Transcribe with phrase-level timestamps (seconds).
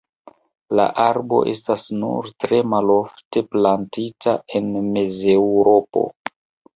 [0.77, 6.03] La arbo estas nur tre malofte plantita en Mezeŭropo.